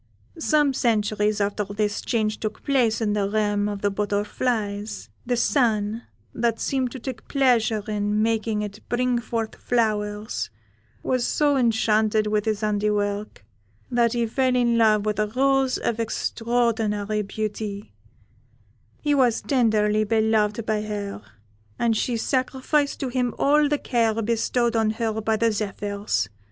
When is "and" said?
21.77-21.95